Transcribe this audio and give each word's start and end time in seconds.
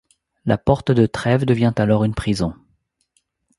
La 0.45 0.57
porte 0.57 0.89
de 0.91 1.05
Trèves 1.05 1.45
devient 1.45 1.73
alors 1.77 2.03
une 2.03 2.15
prison. 2.15 2.55